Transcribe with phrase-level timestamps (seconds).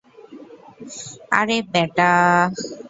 [1.39, 2.09] আরে, ব্যাটা।